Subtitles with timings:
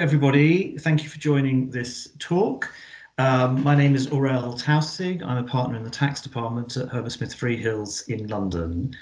[0.00, 0.78] everybody.
[0.78, 2.72] Thank you for joining this talk.
[3.18, 5.22] Um, my name is Aurel Tausig.
[5.22, 8.96] I'm a partner in the tax department at Herbert Smith Freehills in London.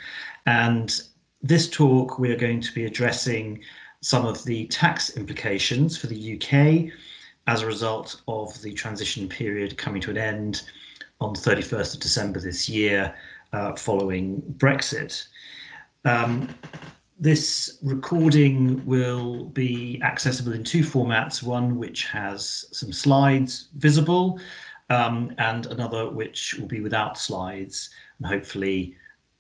[0.47, 1.01] And
[1.41, 3.63] this talk, we are going to be addressing
[4.01, 6.93] some of the tax implications for the UK
[7.47, 10.63] as a result of the transition period coming to an end
[11.21, 13.15] on the 31st of December this year
[13.53, 15.29] uh, following Brexit.
[16.05, 16.53] Um,
[17.19, 24.41] this recording will be accessible in two formats, one which has some slides visible
[24.91, 28.95] um, and another which will be without slides and hopefully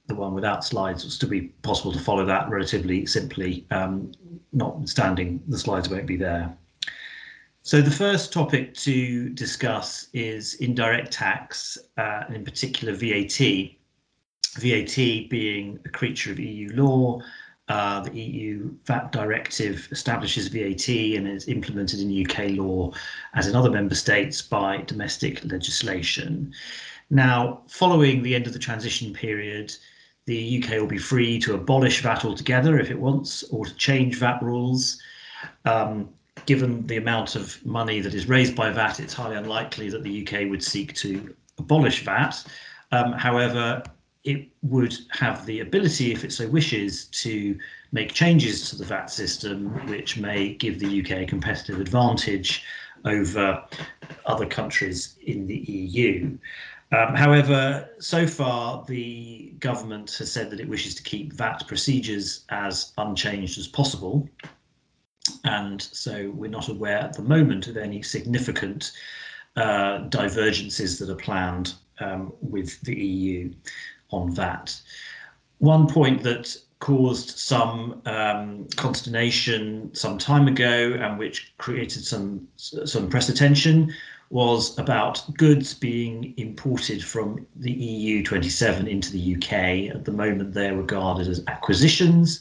[0.09, 4.11] the one without slides will still be possible to follow that relatively simply, um,
[4.53, 6.57] notwithstanding the slides won't be there.
[7.63, 13.77] So the first topic to discuss is indirect tax, uh, and in particular VAT.
[14.57, 17.21] VAT being a creature of EU law,
[17.69, 22.93] uh, the EU VAT directive establishes VAT and is implemented in UK law,
[23.35, 26.53] as in other member states, by domestic legislation.
[27.11, 29.75] Now, following the end of the transition period,
[30.25, 34.17] the UK will be free to abolish VAT altogether if it wants, or to change
[34.17, 35.01] VAT rules.
[35.65, 36.09] Um,
[36.47, 40.27] given the amount of money that is raised by VAT, it's highly unlikely that the
[40.27, 42.43] UK would seek to abolish VAT.
[42.93, 43.83] Um, however,
[44.25, 47.59] it would have the ability, if it so wishes, to
[47.93, 52.65] make changes to the VAT system, which may give the UK a competitive advantage
[53.05, 53.65] over
[54.27, 56.37] other countries in the EU.
[56.91, 62.45] Um, however, so far the government has said that it wishes to keep VAT procedures
[62.49, 64.29] as unchanged as possible.
[65.45, 68.93] And so we're not aware at the moment of any significant
[69.57, 73.53] uh, divergences that are planned um, with the EU
[74.11, 74.81] on that.
[75.59, 83.09] One point that caused some um, consternation some time ago and which created some some
[83.09, 83.93] press attention
[84.31, 89.95] was about goods being imported from the EU 27 into the UK.
[89.95, 92.41] At the moment, they're regarded as acquisitions,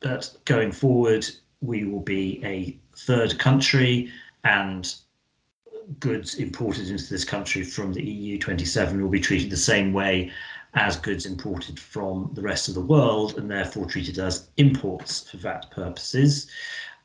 [0.00, 1.26] but going forward,
[1.60, 4.10] we will be a third country
[4.42, 4.94] and
[6.00, 10.30] goods imported into this country from the EU 27 will be treated the same way
[10.74, 15.36] as goods imported from the rest of the world and therefore treated as imports for
[15.38, 16.48] VAT purposes.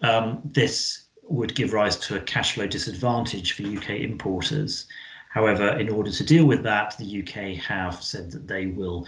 [0.02, 4.88] Um, this would give rise to a cash flow disadvantage for UK importers.
[5.30, 9.06] However, in order to deal with that, the UK have said that they will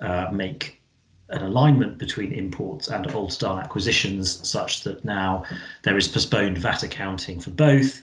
[0.00, 0.80] uh, make
[1.30, 5.42] an alignment between imports and old style acquisitions such that now
[5.82, 8.00] there is postponed VAT accounting for both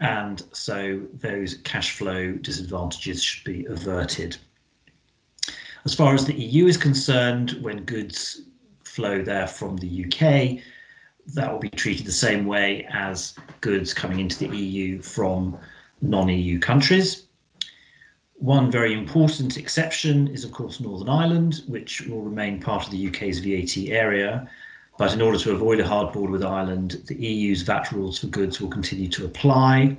[0.00, 4.36] and so those cash flow disadvantages should be averted.
[5.84, 8.42] As far as the EU is concerned, when goods
[8.84, 10.62] flow there from the UK,
[11.34, 15.58] that will be treated the same way as goods coming into the EU from
[16.00, 17.24] non-EU countries.
[18.34, 23.08] One very important exception is, of course, Northern Ireland, which will remain part of the
[23.08, 24.48] UK's VAT area.
[24.98, 28.26] But in order to avoid a hard border with Ireland, the EU's VAT rules for
[28.26, 29.96] goods will continue to apply.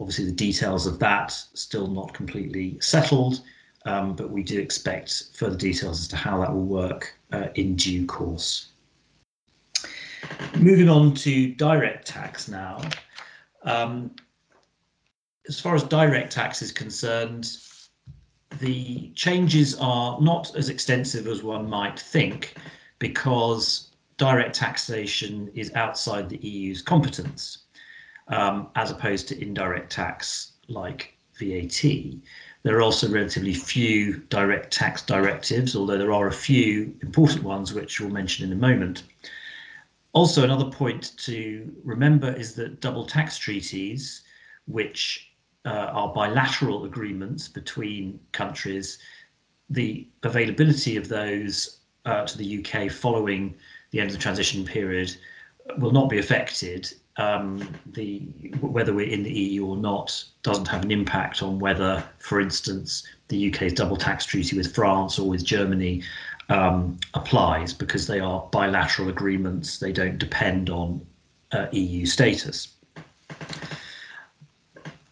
[0.00, 3.42] Obviously, the details of that still not completely settled,
[3.86, 7.76] um, but we do expect further details as to how that will work uh, in
[7.76, 8.72] due course.
[10.56, 12.80] Moving on to direct tax now.
[13.62, 14.10] Um,
[15.48, 17.58] as far as direct tax is concerned,
[18.58, 22.54] the changes are not as extensive as one might think
[22.98, 23.91] because
[24.22, 27.64] direct taxation is outside the EU's competence,
[28.28, 31.82] um, as opposed to indirect tax like VAT.
[32.62, 37.74] There are also relatively few direct tax directives, although there are a few important ones
[37.74, 39.02] which we'll mention in a moment.
[40.12, 44.22] Also, another point to remember is that double tax treaties,
[44.68, 45.32] which
[45.64, 48.98] uh, are bilateral agreements between countries,
[49.68, 53.54] the availability of those uh, to the UK following
[53.90, 55.14] the end of the transition period
[55.78, 58.20] will not be affected um, the
[58.60, 63.06] whether we're in the EU or not doesn't have an impact on whether, for instance,
[63.28, 66.02] the UK's double tax treaty with France or with Germany
[66.48, 69.78] um, applies because they are bilateral agreements.
[69.78, 71.04] They don't depend on
[71.52, 72.68] uh, EU status.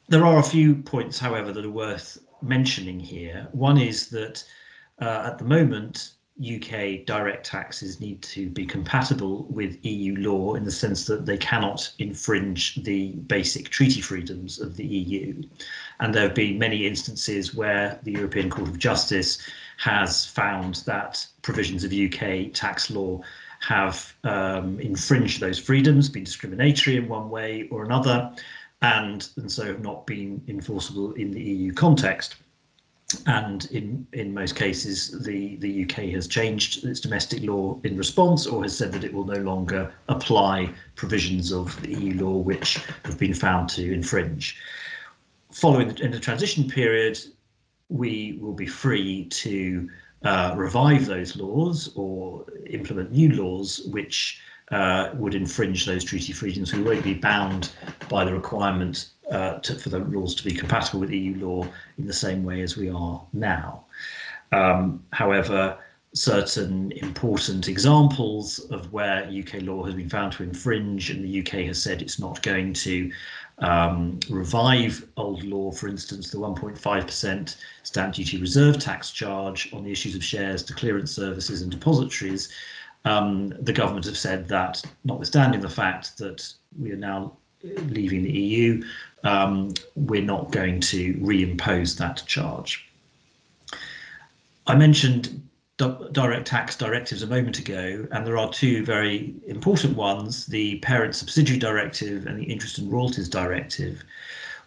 [0.09, 3.47] There are a few points, however, that are worth mentioning here.
[3.53, 4.43] One is that
[5.01, 10.65] uh, at the moment, UK direct taxes need to be compatible with EU law in
[10.65, 15.43] the sense that they cannot infringe the basic treaty freedoms of the EU.
[16.01, 19.39] And there have been many instances where the European Court of Justice
[19.79, 23.21] has found that provisions of UK tax law
[23.61, 28.33] have um, infringed those freedoms, been discriminatory in one way or another,
[28.83, 32.37] and, and so have not been enforceable in the EU context.
[33.27, 38.47] And in, in most cases, the, the UK has changed its domestic law in response
[38.47, 42.79] or has said that it will no longer apply provisions of the EU law which
[43.05, 44.57] have been found to infringe.
[45.51, 47.19] Following the, in the transition period,
[47.89, 49.89] we will be free to
[50.23, 56.73] uh, revive those laws or implement new laws which uh, would infringe those treaty freedoms.
[56.73, 57.73] We won't be bound
[58.09, 61.67] by the requirement uh, to, for the laws to be compatible with EU law
[61.99, 63.85] in the same way as we are now.
[64.53, 65.79] Um, however,
[66.13, 71.67] certain important examples of where UK law has been found to infringe and the UK
[71.67, 73.13] has said it's not going to
[73.59, 79.93] um, revive old law, for instance, the 1.5% stamp duty reserve tax charge on the
[79.93, 82.49] issues of shares to clearance services and depositories.
[83.05, 88.33] Um, the government have said that, notwithstanding the fact that we are now leaving the
[88.33, 88.83] EU,
[89.25, 92.87] um, we're not going to reimpose that charge.
[94.67, 95.43] I mentioned
[96.13, 101.15] direct tax directives a moment ago, and there are two very important ones the Parent
[101.15, 104.03] Subsidiary Directive and the Interest and Royalties Directive,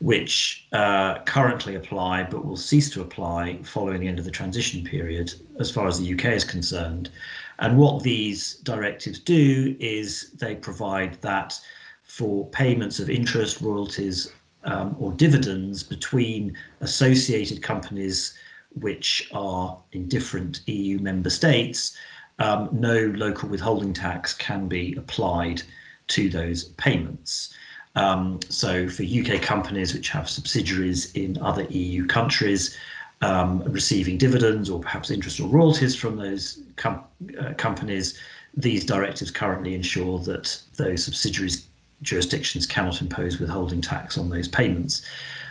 [0.04, 4.84] which uh, currently apply but will cease to apply following the end of the transition
[4.84, 7.10] period, as far as the UK is concerned.
[7.60, 11.58] And what these directives do is they provide that
[12.04, 14.30] for payments of interest, royalties,
[14.66, 18.34] um, or dividends between associated companies
[18.82, 21.96] which are in different EU member states,
[22.40, 25.62] um, no local withholding tax can be applied
[26.08, 27.54] to those payments.
[27.96, 32.76] Um, so for UK companies which have subsidiaries in other EU countries,
[33.22, 37.04] um, receiving dividends or perhaps interest or royalties from those com
[37.40, 38.18] uh, companies,
[38.56, 41.68] these directives currently ensure that those subsidiaries
[42.02, 45.06] jurisdictions cannot impose withholding tax on those payments.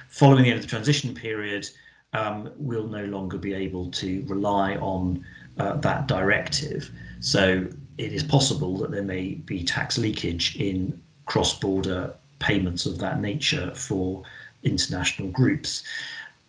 [0.09, 1.69] Following the end of the transition period,
[2.13, 5.25] um, will no longer be able to rely on
[5.59, 6.91] uh, that directive.
[7.21, 7.67] So
[7.99, 13.73] it is possible that there may be tax leakage in cross-border payments of that nature
[13.75, 14.23] for
[14.63, 15.83] international groups.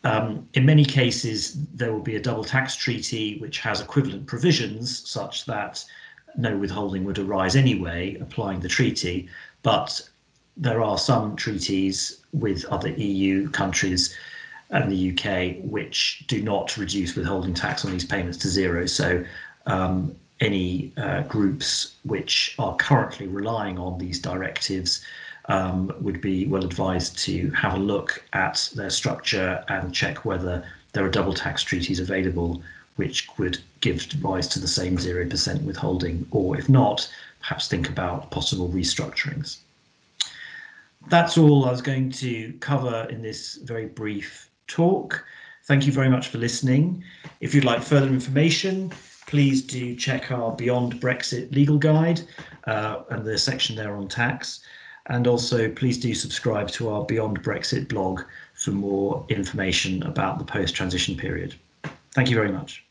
[0.04, 5.08] Um, in many cases, there will be a double tax treaty which has equivalent provisions
[5.10, 5.84] such that
[6.36, 9.30] no withholding would arise anyway, applying the treaty.
[9.62, 10.02] But
[10.58, 14.16] there are some treaties with other EU countries
[14.72, 18.86] and the UK, which do not reduce withholding tax on these payments to zero.
[18.88, 19.24] So
[19.68, 25.06] um, any uh, groups which are currently relying on these directives
[25.46, 30.64] um, would be well advised to have a look at their structure and check whether
[30.94, 32.62] there are double tax treaties available
[32.96, 38.30] which would give rise to the same 0% withholding, or if not, perhaps think about
[38.30, 39.58] possible restructurings.
[41.08, 45.26] That's all I was going to cover in this very brief talk.
[45.66, 47.04] Thank you very much for listening.
[47.42, 48.92] If you'd like further information,
[49.28, 52.22] please do check our Beyond Brexit legal guide
[52.68, 54.62] uh, and the section there on tax.
[55.08, 58.22] And also please do subscribe to our Beyond Brexit blog
[58.54, 61.56] for more information about the post-transition period.
[62.12, 62.86] Thank you very much.